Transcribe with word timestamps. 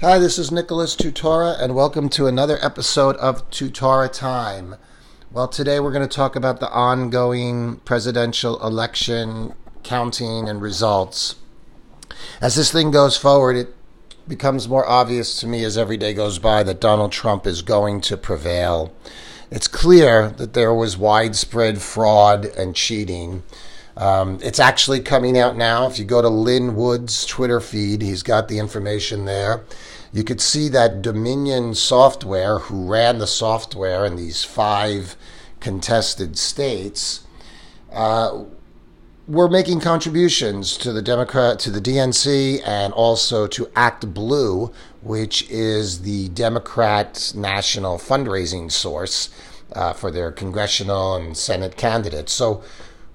Hi, 0.00 0.20
this 0.20 0.38
is 0.38 0.52
Nicholas 0.52 0.94
Tutora, 0.94 1.60
and 1.60 1.74
welcome 1.74 2.08
to 2.10 2.28
another 2.28 2.56
episode 2.62 3.16
of 3.16 3.50
Tutora 3.50 4.08
Time. 4.08 4.76
Well, 5.32 5.48
today 5.48 5.80
we're 5.80 5.90
going 5.90 6.08
to 6.08 6.16
talk 6.16 6.36
about 6.36 6.60
the 6.60 6.70
ongoing 6.70 7.78
presidential 7.78 8.64
election 8.64 9.54
counting 9.82 10.48
and 10.48 10.62
results. 10.62 11.34
As 12.40 12.54
this 12.54 12.70
thing 12.70 12.92
goes 12.92 13.16
forward, 13.16 13.56
it 13.56 13.74
becomes 14.28 14.68
more 14.68 14.88
obvious 14.88 15.40
to 15.40 15.48
me 15.48 15.64
as 15.64 15.76
every 15.76 15.96
day 15.96 16.14
goes 16.14 16.38
by 16.38 16.62
that 16.62 16.80
Donald 16.80 17.10
Trump 17.10 17.44
is 17.44 17.62
going 17.62 18.00
to 18.02 18.16
prevail. 18.16 18.94
It's 19.50 19.66
clear 19.66 20.28
that 20.28 20.54
there 20.54 20.72
was 20.72 20.96
widespread 20.96 21.82
fraud 21.82 22.44
and 22.44 22.76
cheating. 22.76 23.42
Um, 23.98 24.38
it's 24.40 24.60
actually 24.60 25.00
coming 25.00 25.36
out 25.36 25.56
now. 25.56 25.88
If 25.88 25.98
you 25.98 26.04
go 26.04 26.22
to 26.22 26.28
Lin 26.28 26.76
Wood's 26.76 27.26
Twitter 27.26 27.60
feed, 27.60 28.00
he's 28.00 28.22
got 28.22 28.46
the 28.46 28.60
information 28.60 29.24
there. 29.24 29.64
You 30.12 30.22
could 30.22 30.40
see 30.40 30.68
that 30.68 31.02
Dominion 31.02 31.74
Software, 31.74 32.60
who 32.60 32.88
ran 32.88 33.18
the 33.18 33.26
software 33.26 34.06
in 34.06 34.14
these 34.14 34.44
five 34.44 35.16
contested 35.58 36.38
states, 36.38 37.26
uh, 37.92 38.44
were 39.26 39.48
making 39.48 39.80
contributions 39.80 40.76
to 40.78 40.92
the 40.92 41.02
Democrat, 41.02 41.58
to 41.58 41.70
the 41.70 41.80
DNC, 41.80 42.62
and 42.64 42.92
also 42.94 43.48
to 43.48 43.68
Act 43.74 44.14
Blue, 44.14 44.72
which 45.02 45.48
is 45.50 46.02
the 46.02 46.28
Democrat 46.30 47.32
national 47.34 47.98
fundraising 47.98 48.70
source 48.70 49.28
uh, 49.72 49.92
for 49.92 50.10
their 50.10 50.30
congressional 50.30 51.16
and 51.16 51.36
Senate 51.36 51.76
candidates. 51.76 52.32
So, 52.32 52.62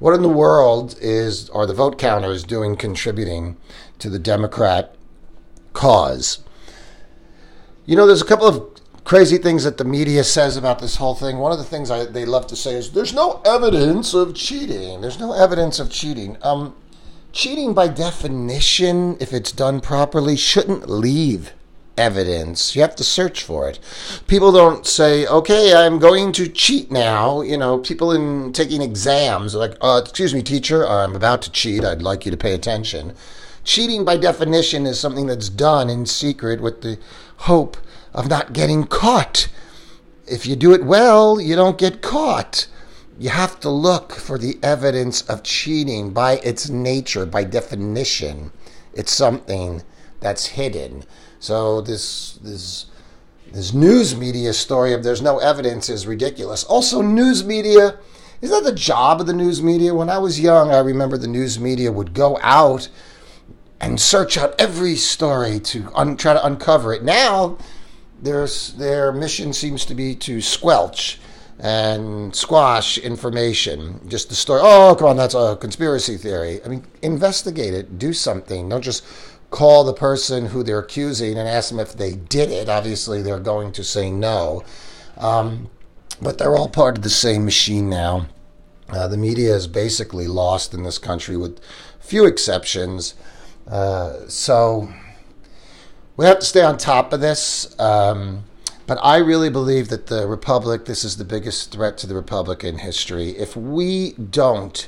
what 0.04 0.14
in 0.14 0.22
the 0.22 0.28
world 0.28 0.98
is 1.00 1.50
are 1.52 1.66
the 1.66 1.74
vote 1.74 1.98
counters 1.98 2.44
doing 2.44 2.76
contributing 2.76 3.56
to 4.00 4.10
the 4.10 4.20
Democrat 4.20 4.94
cause? 5.72 6.40
You 7.86 7.96
know, 7.96 8.06
there's 8.06 8.22
a 8.22 8.26
couple 8.26 8.46
of 8.46 8.82
crazy 9.06 9.38
things 9.38 9.64
that 9.64 9.78
the 9.78 9.86
media 9.86 10.26
says 10.26 10.58
about 10.58 10.80
this 10.80 10.98
whole 10.98 11.16
thing. 11.16 11.38
One 11.38 11.54
of 11.54 11.58
the 11.58 11.64
things 11.64 11.90
I, 11.90 12.04
they 12.04 12.26
love 12.26 12.48
to 12.48 12.56
say 12.58 12.74
is 12.74 12.92
there's 12.92 13.14
no 13.14 13.42
evidence 13.46 14.14
of 14.14 14.36
cheating. 14.36 15.00
There's 15.00 15.22
no 15.22 15.32
evidence 15.32 15.80
of 15.80 15.90
cheating. 15.90 16.36
Um, 16.42 16.76
cheating, 17.32 17.74
by 17.74 17.88
definition, 17.88 19.16
if 19.22 19.32
it's 19.32 19.54
done 19.54 19.80
properly, 19.80 20.36
shouldn't 20.36 20.90
leave 20.90 21.54
evidence. 21.98 22.76
You 22.76 22.82
have 22.82 22.96
to 22.96 23.04
search 23.04 23.44
for 23.44 23.70
it. 23.70 23.80
People 24.28 24.52
don't 24.52 24.86
say, 24.86 25.26
"Okay, 25.28 25.74
I'm 25.74 26.00
going 26.00 26.32
to 26.34 26.48
cheat 26.48 26.92
now." 26.92 27.42
You 27.42 27.58
know, 27.58 27.78
people 27.78 28.12
in 28.12 28.54
taking 28.54 28.82
exams 28.82 29.56
are 29.56 29.60
like, 29.60 29.78
uh, 29.82 30.02
"Excuse 30.04 30.34
me, 30.34 30.42
teacher, 30.42 30.88
I'm 30.88 31.16
about 31.16 31.42
to 31.44 31.52
cheat. 31.52 31.84
I'd 31.84 32.02
like 32.02 32.26
you 32.26 32.32
to 32.32 32.38
pay 32.38 32.54
attention." 32.54 33.14
Cheating, 33.64 34.04
by 34.04 34.18
definition, 34.18 34.86
is 34.86 35.00
something 35.00 35.28
that's 35.28 35.50
done 35.50 35.90
in 35.90 36.06
secret 36.06 36.62
with 36.62 36.82
the 36.82 36.98
hope 37.38 37.78
of 38.14 38.30
not 38.30 38.54
getting 38.54 38.86
caught. 38.86 39.48
If 40.28 40.46
you 40.46 40.56
do 40.56 40.74
it 40.74 40.84
well, 40.84 41.40
you 41.40 41.56
don't 41.56 41.78
get 41.78 42.02
caught. 42.02 42.68
You 43.20 43.30
have 43.30 43.60
to 43.62 43.70
look 43.70 44.14
for 44.14 44.38
the 44.38 44.58
evidence 44.64 45.22
of 45.22 45.44
cheating 45.44 46.12
by 46.12 46.38
its 46.38 46.70
nature, 46.70 47.26
by 47.26 47.44
definition. 47.44 48.52
It's 48.94 49.14
something 49.14 49.84
that's 50.24 50.48
hidden. 50.48 51.04
So 51.40 51.82
this 51.82 52.40
this 52.42 52.86
this 53.52 53.74
news 53.74 54.16
media 54.16 54.54
story 54.54 54.94
of 54.94 55.04
there's 55.04 55.22
no 55.22 55.38
evidence 55.38 55.90
is 55.90 56.08
ridiculous. 56.08 56.64
Also, 56.64 57.02
news 57.02 57.44
media 57.44 58.00
is 58.44 58.50
that 58.50 58.66
the 58.66 58.74
job 58.74 59.22
of 59.22 59.28
the 59.28 59.34
news 59.34 59.62
media? 59.62 59.94
When 59.94 60.10
I 60.10 60.18
was 60.18 60.40
young, 60.40 60.72
I 60.72 60.80
remember 60.80 61.18
the 61.18 61.28
news 61.28 61.58
media 61.60 61.94
would 61.94 62.14
go 62.14 62.38
out 62.42 62.90
and 63.80 64.00
search 64.00 64.38
out 64.38 64.54
every 64.60 64.96
story 64.96 65.62
to 65.62 65.90
un- 65.96 66.18
try 66.18 66.34
to 66.34 66.46
uncover 66.46 66.94
it. 66.94 67.04
Now, 67.04 67.58
there's, 68.22 68.74
their 68.74 69.14
mission 69.14 69.54
seems 69.54 69.86
to 69.86 69.96
be 69.96 70.14
to 70.16 70.42
squelch 70.42 71.20
and 71.58 72.36
squash 72.36 72.98
information. 72.98 74.02
Just 74.10 74.28
the 74.28 74.36
story, 74.36 74.60
oh, 74.62 74.96
come 75.00 75.08
on, 75.08 75.16
that's 75.16 75.36
a 75.36 75.56
conspiracy 75.56 76.18
theory. 76.18 76.60
I 76.66 76.68
mean, 76.68 76.86
investigate 77.02 77.74
it, 77.74 77.98
do 77.98 78.12
something. 78.12 78.68
Don't 78.68 78.82
just 78.82 79.06
call 79.54 79.84
the 79.84 79.94
person 79.94 80.48
who 80.48 80.64
they're 80.64 80.80
accusing 80.80 81.38
and 81.38 81.48
ask 81.48 81.70
them 81.70 81.80
if 81.80 81.94
they 81.94 82.14
did 82.14 82.50
it. 82.50 82.68
Obviously, 82.68 83.22
they're 83.22 83.40
going 83.40 83.72
to 83.72 83.84
say 83.84 84.12
no. 84.12 84.64
Um, 85.18 85.70
but 86.20 86.40
they're 86.40 86.58
all 86.58 86.68
part 86.68 86.98
of 86.98 87.04
the 87.04 87.10
same 87.10 87.46
machine 87.46 87.88
now. 87.88 88.28
Uh, 88.90 89.08
the 89.08 89.18
media 89.18 89.56
is 89.56 89.68
basically 89.68 90.28
lost 90.28 90.74
in 90.74 90.82
this 90.84 90.98
country 90.98 91.38
with 91.38 91.60
few 92.00 92.26
exceptions. 92.26 93.14
Uh, 93.68 94.28
so 94.28 94.92
we 96.18 96.26
have 96.26 96.40
to 96.40 96.46
stay 96.46 96.64
on 96.64 96.78
top 96.78 97.14
of 97.14 97.22
this. 97.22 97.80
Um, 97.80 98.46
but 98.88 98.98
I 99.04 99.18
really 99.18 99.52
believe 99.52 99.90
that 99.90 100.08
the 100.08 100.28
Republic, 100.28 100.86
this 100.86 101.04
is 101.04 101.18
the 101.18 101.26
biggest 101.26 101.72
threat 101.72 101.98
to 102.00 102.08
the 102.08 102.16
Republic 102.16 102.64
in 102.64 102.80
history. 102.80 103.30
If 103.38 103.56
we 103.56 104.14
don't 104.14 104.88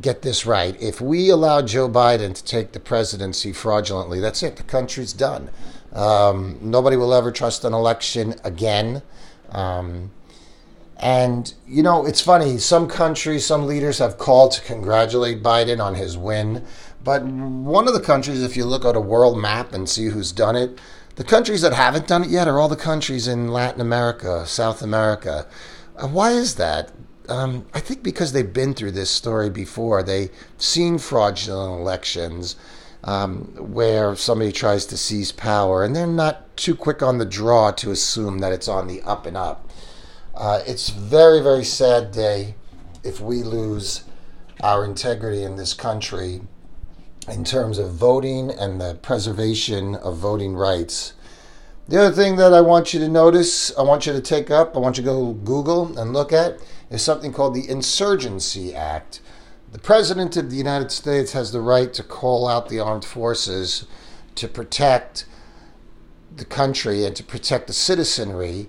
get 0.00 0.22
this 0.22 0.44
right, 0.44 0.80
if 0.80 1.00
we 1.00 1.30
allow 1.30 1.62
Joe 1.62 1.88
Biden 1.88 2.34
to 2.34 2.44
take 2.44 2.72
the 2.72 2.80
presidency 2.80 3.52
fraudulently, 3.52 4.20
that's 4.20 4.42
it. 4.42 4.56
The 4.56 4.62
country's 4.62 5.12
done. 5.12 5.50
Um, 5.92 6.58
nobody 6.60 6.96
will 6.96 7.14
ever 7.14 7.30
trust 7.30 7.64
an 7.64 7.72
election 7.72 8.34
again. 8.42 9.02
Um, 9.50 10.10
and, 10.98 11.52
you 11.66 11.82
know, 11.82 12.06
it's 12.06 12.20
funny. 12.20 12.58
Some 12.58 12.88
countries, 12.88 13.46
some 13.46 13.66
leaders 13.66 13.98
have 13.98 14.18
called 14.18 14.52
to 14.52 14.60
congratulate 14.62 15.42
Biden 15.42 15.82
on 15.82 15.94
his 15.94 16.16
win. 16.16 16.64
But 17.02 17.22
one 17.24 17.86
of 17.86 17.94
the 17.94 18.00
countries, 18.00 18.42
if 18.42 18.56
you 18.56 18.64
look 18.64 18.84
at 18.84 18.96
a 18.96 19.00
world 19.00 19.38
map 19.38 19.72
and 19.72 19.88
see 19.88 20.06
who's 20.06 20.32
done 20.32 20.56
it, 20.56 20.78
the 21.16 21.24
countries 21.24 21.60
that 21.60 21.72
haven't 21.72 22.08
done 22.08 22.24
it 22.24 22.30
yet 22.30 22.48
are 22.48 22.58
all 22.58 22.68
the 22.68 22.76
countries 22.76 23.28
in 23.28 23.48
Latin 23.48 23.80
America, 23.80 24.46
South 24.46 24.82
America. 24.82 25.46
Uh, 25.96 26.08
why 26.08 26.32
is 26.32 26.56
that? 26.56 26.90
Um, 27.28 27.66
I 27.72 27.80
think 27.80 28.02
because 28.02 28.32
they've 28.32 28.52
been 28.52 28.74
through 28.74 28.92
this 28.92 29.10
story 29.10 29.50
before. 29.50 30.02
They've 30.02 30.30
seen 30.58 30.98
fraudulent 30.98 31.80
elections 31.80 32.56
um, 33.02 33.44
where 33.56 34.14
somebody 34.16 34.52
tries 34.52 34.86
to 34.86 34.96
seize 34.96 35.32
power, 35.32 35.84
and 35.84 35.94
they're 35.94 36.06
not 36.06 36.56
too 36.56 36.74
quick 36.74 37.02
on 37.02 37.18
the 37.18 37.24
draw 37.24 37.70
to 37.72 37.90
assume 37.90 38.38
that 38.38 38.52
it's 38.52 38.68
on 38.68 38.88
the 38.88 39.02
up 39.02 39.26
and 39.26 39.36
up. 39.36 39.68
Uh, 40.34 40.60
it's 40.66 40.88
very, 40.88 41.40
very 41.40 41.64
sad 41.64 42.10
day 42.10 42.54
if 43.02 43.20
we 43.20 43.42
lose 43.42 44.04
our 44.62 44.84
integrity 44.84 45.42
in 45.42 45.56
this 45.56 45.74
country 45.74 46.40
in 47.28 47.44
terms 47.44 47.78
of 47.78 47.92
voting 47.92 48.50
and 48.50 48.80
the 48.80 48.94
preservation 48.96 49.94
of 49.94 50.16
voting 50.16 50.54
rights. 50.54 51.14
The 51.88 52.00
other 52.00 52.14
thing 52.14 52.36
that 52.36 52.54
I 52.54 52.62
want 52.62 52.94
you 52.94 53.00
to 53.00 53.08
notice, 53.08 53.76
I 53.76 53.82
want 53.82 54.06
you 54.06 54.12
to 54.14 54.20
take 54.20 54.50
up, 54.50 54.76
I 54.76 54.80
want 54.80 54.96
you 54.96 55.02
to 55.04 55.10
go 55.10 55.32
Google 55.32 55.98
and 55.98 56.12
look 56.12 56.32
at, 56.32 56.58
is 56.90 57.02
something 57.02 57.32
called 57.32 57.54
the 57.54 57.68
Insurgency 57.68 58.74
Act. 58.74 59.20
The 59.72 59.78
President 59.78 60.36
of 60.36 60.50
the 60.50 60.56
United 60.56 60.92
States 60.92 61.32
has 61.32 61.52
the 61.52 61.60
right 61.60 61.92
to 61.94 62.02
call 62.02 62.46
out 62.46 62.68
the 62.68 62.80
armed 62.80 63.04
forces 63.04 63.86
to 64.36 64.48
protect 64.48 65.26
the 66.34 66.44
country 66.44 67.04
and 67.04 67.14
to 67.16 67.22
protect 67.22 67.66
the 67.66 67.72
citizenry 67.72 68.68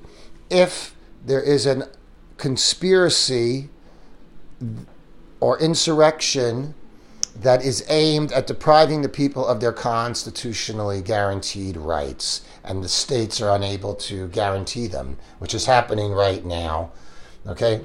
if 0.49 0.95
there 1.25 1.41
is 1.41 1.65
a 1.65 1.89
conspiracy 2.37 3.69
or 5.39 5.59
insurrection 5.59 6.75
that 7.35 7.63
is 7.63 7.85
aimed 7.89 8.31
at 8.31 8.47
depriving 8.47 9.01
the 9.01 9.09
people 9.09 9.45
of 9.45 9.59
their 9.59 9.73
constitutionally 9.73 11.01
guaranteed 11.01 11.75
rights, 11.75 12.41
and 12.63 12.83
the 12.83 12.89
states 12.89 13.41
are 13.41 13.53
unable 13.53 13.93
to 13.93 14.27
guarantee 14.29 14.87
them, 14.87 15.17
which 15.39 15.53
is 15.53 15.65
happening 15.65 16.13
right 16.13 16.45
now. 16.45 16.91
Okay, 17.45 17.81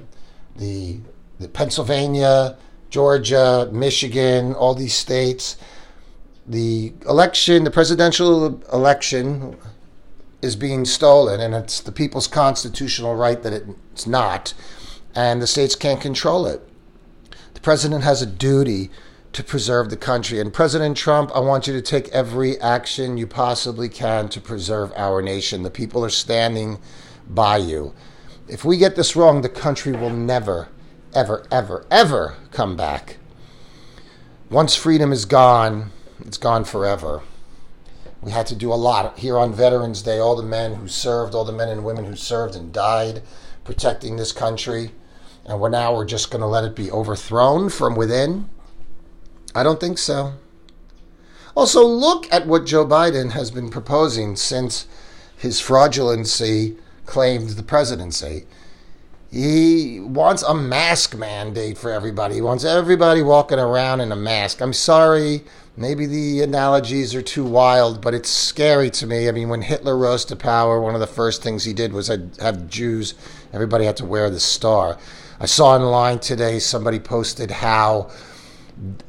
the, 0.61 0.99
the 1.41 1.49
Pennsylvania, 1.49 2.57
Georgia, 2.91 3.69
Michigan, 3.73 4.55
all 4.55 4.75
these 4.75 4.95
states, 4.95 5.57
the 6.47 6.93
election, 7.09 7.65
the 7.65 7.71
presidential 7.71 8.63
election, 8.73 9.57
is 10.43 10.57
being 10.57 10.85
stolen, 10.85 11.41
and 11.41 11.55
it's 11.55 11.81
the 11.81 11.93
people's 11.93 12.27
constitutional 12.27 13.15
right 13.15 13.43
that 13.43 13.53
it's 13.93 14.07
not, 14.07 14.55
and 15.15 15.43
the 15.43 15.47
states 15.47 15.75
can't 15.75 16.01
control 16.01 16.47
it. 16.47 16.67
The 17.55 17.61
president 17.61 18.05
has 18.05 18.23
a 18.23 18.27
duty 18.27 18.91
to 19.33 19.45
preserve 19.45 19.91
the 19.91 19.97
country. 19.97 20.41
And 20.41 20.53
President 20.53 20.97
Trump, 20.97 21.31
I 21.35 21.41
want 21.41 21.67
you 21.67 21.73
to 21.73 21.83
take 21.83 22.09
every 22.09 22.61
action 22.61 23.17
you 23.17 23.27
possibly 23.27 23.89
can 23.89 24.29
to 24.31 24.41
preserve 24.41 24.93
our 24.97 25.23
nation. 25.23 25.63
The 25.63 25.71
people 25.71 26.05
are 26.05 26.11
standing 26.11 26.79
by 27.29 27.59
you. 27.59 27.95
If 28.51 28.65
we 28.65 28.79
get 28.79 28.97
this 28.97 29.15
wrong, 29.15 29.43
the 29.43 29.49
country 29.49 29.93
will 29.93 30.11
never, 30.11 30.67
ever, 31.15 31.47
ever, 31.53 31.87
ever 31.89 32.35
come 32.51 32.77
back. 32.77 33.19
Once 34.51 34.75
freedom 34.75 35.13
is 35.13 35.25
gone, 35.25 35.93
it's 36.27 36.37
gone 36.37 36.65
forever. 36.65 37.23
We 38.21 38.33
had 38.33 38.49
to 38.49 38.57
do 38.57 38.73
a 38.73 38.75
lot 38.75 39.21
here 39.21 39.39
on 39.39 39.55
Veterans 39.55 40.03
Day. 40.03 40.19
All 40.19 40.35
the 40.35 40.43
men 40.43 40.75
who 40.75 40.89
served, 40.89 41.33
all 41.33 41.45
the 41.45 41.53
men 41.53 41.69
and 41.69 41.85
women 41.85 42.07
who 42.07 42.17
served 42.17 42.57
and 42.57 42.73
died 42.73 43.23
protecting 43.63 44.17
this 44.17 44.33
country. 44.33 44.91
And 45.47 45.61
we're 45.61 45.69
now 45.69 45.95
we're 45.95 46.05
just 46.05 46.33
going 46.33 46.43
to 46.43 46.49
let 46.49 46.65
it 46.65 46.75
be 46.75 46.91
overthrown 46.91 47.69
from 47.69 47.95
within. 47.95 48.51
I 49.55 49.63
don't 49.63 49.79
think 49.79 49.97
so. 49.97 50.33
Also, 51.55 51.85
look 51.85 52.27
at 52.33 52.49
what 52.49 52.67
Joe 52.67 52.85
Biden 52.85 53.31
has 53.31 53.53
been 53.53 53.71
proposing 53.71 54.35
since 54.35 54.89
his 55.37 55.61
fraudulency 55.61 56.77
claimed 57.11 57.51
the 57.51 57.63
presidency. 57.63 58.47
He 59.31 60.01
wants 60.01 60.43
a 60.43 60.55
mask 60.55 61.17
mandate 61.17 61.77
for 61.77 61.91
everybody. 61.91 62.37
He 62.37 62.41
wants 62.41 62.65
everybody 62.65 63.21
walking 63.21 63.59
around 63.59 64.01
in 64.01 64.13
a 64.13 64.17
mask. 64.17 64.63
I'm 64.63 64.73
sorry, 64.73 65.43
maybe 65.77 66.07
the 66.07 66.41
analogies 66.43 67.15
are 67.15 67.23
too 67.23 67.45
wild, 67.45 68.01
but 68.01 68.15
it's 68.15 68.31
scary 68.31 68.91
to 68.91 69.07
me. 69.07 69.29
I 69.29 69.33
mean, 69.33 69.49
when 69.49 69.63
Hitler 69.63 69.97
rose 69.97 70.25
to 70.27 70.37
power, 70.37 70.81
one 70.81 70.95
of 70.95 71.01
the 71.01 71.07
first 71.07 71.43
things 71.43 71.65
he 71.65 71.73
did 71.73 71.93
was 71.93 72.09
have 72.09 72.69
Jews, 72.69 73.15
everybody 73.53 73.85
had 73.85 73.97
to 73.99 74.05
wear 74.05 74.31
the 74.31 74.41
star. 74.41 74.97
I 75.41 75.47
saw 75.47 75.75
online 75.75 76.21
today 76.21 76.59
somebody 76.61 77.01
posted 77.01 77.51
how 77.51 78.11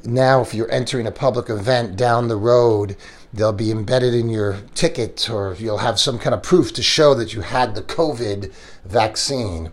now 0.04 0.42
if 0.42 0.54
you're 0.54 0.72
entering 0.72 1.08
a 1.08 1.12
public 1.12 1.50
event 1.50 1.96
down 1.96 2.28
the 2.28 2.36
road, 2.36 2.96
they'll 3.34 3.54
be 3.54 3.72
embedded 3.72 4.14
in 4.14 4.30
your 4.30 4.60
ticket 4.76 5.30
or 5.30 5.56
you'll 5.58 5.80
have 5.80 6.00
some 6.00 6.20
kind 6.20 6.34
of 6.34 6.44
proof 6.44 6.74
to 6.74 6.84
show 6.84 7.14
that 7.16 7.34
you 7.34 7.42
had 7.42 7.76
the 7.76 7.82
COVID 7.82 8.54
vaccine. 8.86 9.72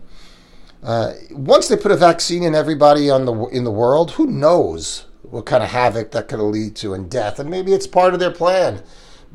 Uh, 0.81 1.13
once 1.31 1.67
they 1.67 1.75
put 1.75 1.91
a 1.91 1.97
vaccine 1.97 2.43
in 2.43 2.55
everybody 2.55 3.09
on 3.09 3.25
the 3.25 3.33
in 3.47 3.65
the 3.65 3.71
world, 3.71 4.11
who 4.11 4.25
knows 4.25 5.05
what 5.23 5.45
kind 5.45 5.61
of 5.61 5.69
havoc 5.69 6.11
that 6.11 6.29
could 6.29 6.39
lead 6.39 6.75
to 6.77 6.93
and 6.93 7.11
death? 7.11 7.39
And 7.39 7.49
maybe 7.49 7.73
it's 7.73 7.87
part 7.87 8.13
of 8.13 8.19
their 8.19 8.31
plan. 8.31 8.81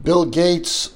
Bill 0.02 0.24
Gates, 0.24 0.94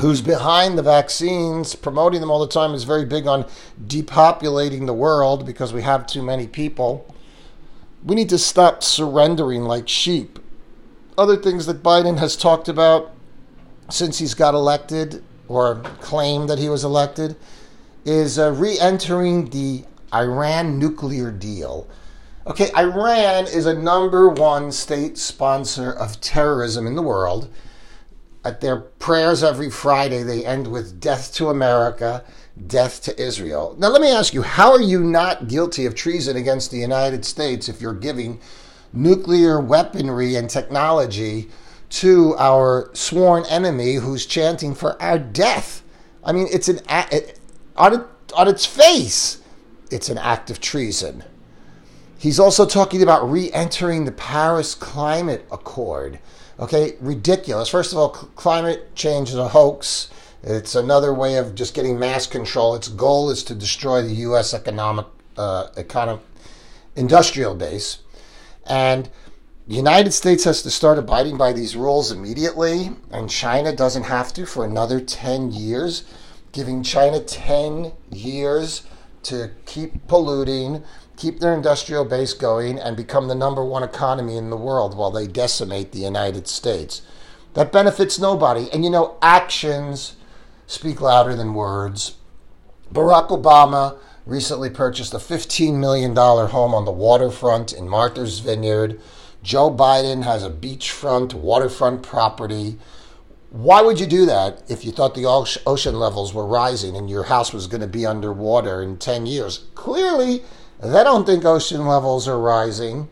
who's 0.00 0.20
behind 0.20 0.76
the 0.76 0.82
vaccines, 0.82 1.74
promoting 1.74 2.20
them 2.20 2.30
all 2.30 2.38
the 2.38 2.52
time, 2.52 2.74
is 2.74 2.84
very 2.84 3.06
big 3.06 3.26
on 3.26 3.46
depopulating 3.86 4.86
the 4.86 4.92
world 4.92 5.46
because 5.46 5.72
we 5.72 5.82
have 5.82 6.06
too 6.06 6.22
many 6.22 6.46
people. 6.46 7.06
We 8.04 8.14
need 8.14 8.28
to 8.28 8.38
stop 8.38 8.82
surrendering 8.82 9.62
like 9.62 9.88
sheep. 9.88 10.38
Other 11.22 11.36
things 11.36 11.66
that 11.66 11.84
Biden 11.84 12.18
has 12.18 12.34
talked 12.34 12.68
about 12.68 13.12
since 13.88 14.18
he's 14.18 14.34
got 14.34 14.54
elected 14.54 15.22
or 15.46 15.76
claimed 16.00 16.48
that 16.50 16.58
he 16.58 16.68
was 16.68 16.82
elected 16.82 17.36
is 18.04 18.40
uh, 18.40 18.50
re 18.50 18.76
entering 18.80 19.48
the 19.50 19.84
Iran 20.12 20.80
nuclear 20.80 21.30
deal. 21.30 21.86
Okay, 22.44 22.72
Iran 22.76 23.44
is 23.44 23.66
a 23.66 23.72
number 23.72 24.30
one 24.30 24.72
state 24.72 25.16
sponsor 25.16 25.92
of 25.92 26.20
terrorism 26.20 26.88
in 26.88 26.96
the 26.96 27.02
world. 27.02 27.48
At 28.44 28.60
their 28.60 28.78
prayers 28.80 29.44
every 29.44 29.70
Friday, 29.70 30.24
they 30.24 30.44
end 30.44 30.66
with 30.66 31.00
death 31.00 31.32
to 31.34 31.50
America, 31.50 32.24
death 32.66 33.00
to 33.04 33.22
Israel. 33.22 33.76
Now, 33.78 33.90
let 33.90 34.02
me 34.02 34.10
ask 34.10 34.34
you 34.34 34.42
how 34.42 34.72
are 34.72 34.82
you 34.82 35.04
not 35.04 35.46
guilty 35.46 35.86
of 35.86 35.94
treason 35.94 36.36
against 36.36 36.72
the 36.72 36.78
United 36.78 37.24
States 37.24 37.68
if 37.68 37.80
you're 37.80 37.94
giving 37.94 38.40
nuclear 38.92 39.60
weaponry 39.60 40.36
and 40.36 40.48
technology 40.48 41.48
to 41.90 42.34
our 42.38 42.90
sworn 42.94 43.44
enemy 43.46 43.94
who's 43.94 44.26
chanting 44.26 44.74
for 44.74 45.00
our 45.02 45.18
death? 45.18 45.82
I 46.24 46.32
mean, 46.32 46.48
it's 46.50 46.68
an. 46.68 46.80
It, 46.88 47.38
on, 47.76 48.06
on 48.34 48.48
its 48.48 48.66
face, 48.66 49.42
it's 49.90 50.08
an 50.08 50.18
act 50.18 50.50
of 50.50 50.60
treason. 50.60 51.24
He's 52.18 52.38
also 52.38 52.66
talking 52.66 53.02
about 53.02 53.28
re 53.28 53.50
entering 53.52 54.04
the 54.04 54.12
Paris 54.12 54.74
Climate 54.74 55.44
Accord. 55.50 56.20
Okay, 56.60 56.94
ridiculous. 57.00 57.68
First 57.68 57.92
of 57.92 57.98
all, 57.98 58.10
climate 58.10 58.94
change 58.94 59.30
is 59.30 59.34
a 59.34 59.48
hoax. 59.48 60.08
It's 60.44 60.74
another 60.74 61.12
way 61.12 61.36
of 61.36 61.54
just 61.54 61.74
getting 61.74 61.98
mass 61.98 62.26
control. 62.26 62.74
Its 62.74 62.88
goal 62.88 63.30
is 63.30 63.42
to 63.44 63.54
destroy 63.54 64.02
the 64.02 64.14
U.S. 64.26 64.54
economic, 64.54 65.06
uh, 65.36 65.68
economic 65.76 66.20
industrial 66.94 67.54
base. 67.54 67.98
And 68.66 69.08
the 69.66 69.74
United 69.74 70.12
States 70.12 70.44
has 70.44 70.62
to 70.62 70.70
start 70.70 70.98
abiding 70.98 71.36
by 71.38 71.52
these 71.52 71.76
rules 71.76 72.10
immediately, 72.10 72.92
and 73.10 73.30
China 73.30 73.74
doesn't 73.74 74.04
have 74.04 74.32
to 74.34 74.46
for 74.46 74.64
another 74.64 75.00
10 75.00 75.52
years 75.52 76.04
giving 76.52 76.82
China 76.82 77.18
10 77.18 77.92
years 78.10 78.82
to 79.24 79.50
keep 79.66 80.06
polluting, 80.06 80.84
keep 81.16 81.40
their 81.40 81.54
industrial 81.54 82.04
base 82.04 82.34
going, 82.34 82.78
and 82.78 82.96
become 82.96 83.28
the 83.28 83.34
number 83.34 83.64
one 83.64 83.82
economy 83.82 84.36
in 84.36 84.50
the 84.50 84.56
world 84.56 84.96
while 84.96 85.10
they 85.10 85.26
decimate 85.26 85.92
the 85.92 86.00
United 86.00 86.46
States. 86.46 87.02
That 87.54 87.72
benefits 87.72 88.18
nobody. 88.18 88.68
And 88.70 88.84
you 88.84 88.90
know, 88.90 89.16
actions 89.22 90.16
speak 90.66 91.00
louder 91.00 91.34
than 91.34 91.54
words. 91.54 92.16
Barack 92.92 93.28
Obama 93.28 93.98
recently 94.26 94.70
purchased 94.70 95.14
a 95.14 95.18
$15 95.18 95.74
million 95.74 96.14
home 96.14 96.74
on 96.74 96.84
the 96.84 96.92
waterfront 96.92 97.72
in 97.72 97.88
Martha's 97.88 98.40
Vineyard. 98.40 99.00
Joe 99.42 99.70
Biden 99.70 100.22
has 100.24 100.44
a 100.44 100.50
beachfront, 100.50 101.34
waterfront 101.34 102.02
property 102.02 102.78
why 103.52 103.82
would 103.82 104.00
you 104.00 104.06
do 104.06 104.24
that 104.24 104.62
if 104.66 104.82
you 104.82 104.92
thought 104.92 105.14
the 105.14 105.26
ocean 105.26 105.98
levels 105.98 106.32
were 106.32 106.46
rising 106.46 106.96
and 106.96 107.10
your 107.10 107.24
house 107.24 107.52
was 107.52 107.66
going 107.66 107.82
to 107.82 107.86
be 107.86 108.06
underwater 108.06 108.80
in 108.80 108.96
10 108.96 109.26
years? 109.26 109.66
Clearly, 109.74 110.42
they 110.82 111.04
don't 111.04 111.26
think 111.26 111.44
ocean 111.44 111.86
levels 111.86 112.26
are 112.26 112.40
rising. 112.40 113.10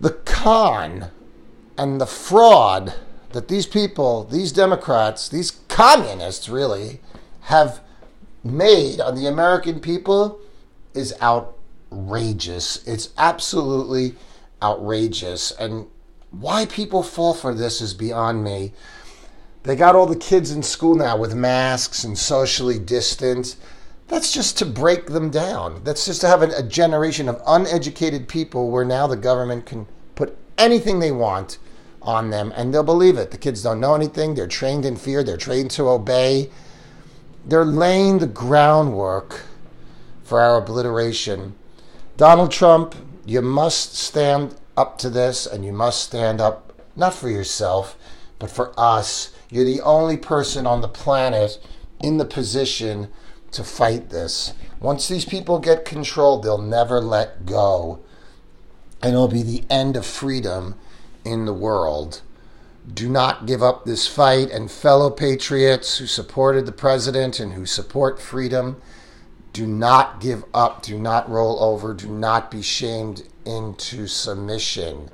The 0.00 0.10
con 0.10 1.12
and 1.78 2.00
the 2.00 2.06
fraud 2.06 2.94
that 3.30 3.46
these 3.46 3.66
people, 3.66 4.24
these 4.24 4.50
Democrats, 4.50 5.28
these 5.28 5.52
communists 5.68 6.48
really 6.48 7.00
have 7.42 7.80
made 8.44 9.00
on 9.00 9.14
the 9.14 9.26
American 9.26 9.80
people 9.80 10.38
is 10.92 11.14
outrageous. 11.20 12.86
It's 12.86 13.10
absolutely 13.16 14.14
outrageous. 14.62 15.50
And 15.52 15.86
why 16.30 16.66
people 16.66 17.02
fall 17.02 17.34
for 17.34 17.54
this 17.54 17.80
is 17.80 17.94
beyond 17.94 18.44
me. 18.44 18.72
They 19.62 19.76
got 19.76 19.96
all 19.96 20.06
the 20.06 20.16
kids 20.16 20.50
in 20.50 20.62
school 20.62 20.94
now 20.94 21.16
with 21.16 21.34
masks 21.34 22.04
and 22.04 22.18
socially 22.18 22.78
distant. 22.78 23.56
That's 24.08 24.32
just 24.32 24.58
to 24.58 24.66
break 24.66 25.06
them 25.06 25.30
down. 25.30 25.82
That's 25.84 26.04
just 26.04 26.20
to 26.20 26.28
have 26.28 26.42
a, 26.42 26.62
generation 26.62 27.28
of 27.28 27.40
uneducated 27.46 28.28
people 28.28 28.70
where 28.70 28.84
now 28.84 29.06
the 29.06 29.16
government 29.16 29.64
can 29.64 29.86
put 30.14 30.36
anything 30.58 30.98
they 30.98 31.10
want 31.10 31.58
on 32.02 32.28
them 32.28 32.52
and 32.54 32.74
they'll 32.74 32.82
believe 32.82 33.16
it. 33.16 33.30
The 33.30 33.38
kids 33.38 33.62
don't 33.62 33.80
know 33.80 33.94
anything. 33.94 34.34
They're 34.34 34.46
trained 34.46 34.84
in 34.84 34.96
fear. 34.96 35.24
They're 35.24 35.38
trained 35.38 35.70
to 35.72 35.88
obey. 35.88 36.50
They're 37.46 37.64
laying 37.64 38.18
the 38.18 38.26
groundwork 38.26 39.42
for 40.22 40.40
our 40.40 40.56
obliteration. 40.56 41.54
Donald 42.16 42.50
Trump, 42.50 42.94
you 43.26 43.42
must 43.42 43.94
stand 43.94 44.54
up 44.76 44.96
to 44.98 45.10
this 45.10 45.46
and 45.46 45.64
you 45.64 45.72
must 45.72 46.02
stand 46.02 46.40
up, 46.40 46.72
not 46.96 47.12
for 47.12 47.28
yourself, 47.28 47.98
but 48.38 48.50
for 48.50 48.72
us. 48.78 49.30
You're 49.50 49.64
the 49.64 49.82
only 49.82 50.16
person 50.16 50.66
on 50.66 50.80
the 50.80 50.88
planet 50.88 51.58
in 52.00 52.16
the 52.16 52.24
position 52.24 53.08
to 53.52 53.62
fight 53.62 54.10
this. 54.10 54.54
Once 54.80 55.06
these 55.06 55.24
people 55.24 55.58
get 55.58 55.84
control, 55.84 56.38
they'll 56.38 56.58
never 56.58 57.00
let 57.00 57.46
go. 57.46 58.00
And 59.02 59.12
it'll 59.12 59.28
be 59.28 59.42
the 59.42 59.64
end 59.68 59.96
of 59.96 60.06
freedom 60.06 60.76
in 61.24 61.44
the 61.44 61.52
world. 61.52 62.22
Do 62.92 63.08
not 63.08 63.46
give 63.46 63.62
up 63.62 63.84
this 63.84 64.06
fight. 64.06 64.50
And 64.50 64.70
fellow 64.70 65.10
patriots 65.10 65.98
who 65.98 66.06
supported 66.06 66.66
the 66.66 66.72
president 66.72 67.40
and 67.40 67.54
who 67.54 67.66
support 67.66 68.20
freedom, 68.20 68.80
do 69.52 69.66
not 69.66 70.20
give 70.20 70.44
up. 70.52 70.82
Do 70.82 70.98
not 70.98 71.30
roll 71.30 71.62
over. 71.62 71.94
Do 71.94 72.08
not 72.08 72.50
be 72.50 72.60
shamed 72.60 73.22
into 73.46 74.06
submission. 74.06 75.10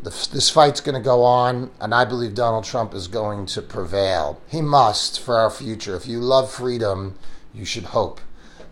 This 0.00 0.48
fight's 0.48 0.80
going 0.80 0.94
to 0.94 1.00
go 1.00 1.24
on, 1.24 1.70
and 1.80 1.92
I 1.92 2.04
believe 2.04 2.34
Donald 2.34 2.64
Trump 2.64 2.94
is 2.94 3.08
going 3.08 3.46
to 3.46 3.60
prevail. 3.60 4.40
He 4.46 4.62
must 4.62 5.20
for 5.20 5.36
our 5.36 5.50
future. 5.50 5.96
If 5.96 6.06
you 6.06 6.20
love 6.20 6.50
freedom, 6.50 7.18
you 7.52 7.64
should 7.64 7.86
hope 7.86 8.20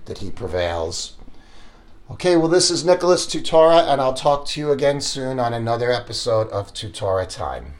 that 0.04 0.18
he 0.18 0.30
prevails. 0.30 1.15
Okay, 2.08 2.36
well, 2.36 2.46
this 2.46 2.70
is 2.70 2.84
Nicholas 2.84 3.26
Tutora, 3.26 3.82
and 3.82 4.00
I'll 4.00 4.14
talk 4.14 4.46
to 4.46 4.60
you 4.60 4.70
again 4.70 5.00
soon 5.00 5.40
on 5.40 5.52
another 5.52 5.90
episode 5.90 6.48
of 6.50 6.72
Tutora 6.72 7.28
Time. 7.28 7.72